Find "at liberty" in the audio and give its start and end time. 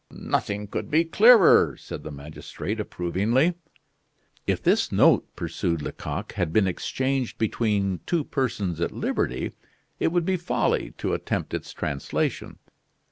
8.81-9.51